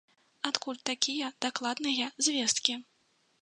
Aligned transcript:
Адкуль 0.49 0.79
такія 0.91 1.27
дакладныя 1.45 2.09
звесткі? 2.29 2.73